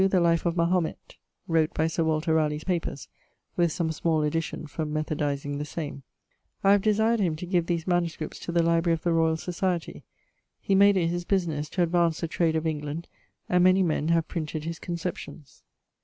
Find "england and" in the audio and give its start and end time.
12.65-13.63